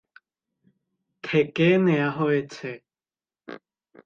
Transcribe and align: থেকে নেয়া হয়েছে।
থেকে 1.23 1.67
নেয়া 1.77 2.09
হয়েছে। 2.11 2.69